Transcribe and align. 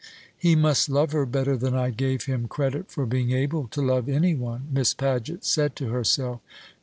"He 0.35 0.55
must 0.55 0.89
love 0.89 1.11
her 1.11 1.27
better 1.27 1.55
than 1.55 1.75
I 1.75 1.91
gave 1.91 2.23
him 2.25 2.47
credit 2.47 2.89
for 2.89 3.05
being 3.05 3.29
able 3.33 3.67
to 3.67 3.83
love 3.83 4.09
any 4.09 4.33
one," 4.33 4.63
Miss 4.71 4.95
Paget 4.95 5.45
said 5.45 5.75
to 5.75 5.89
herself. 5.89 6.41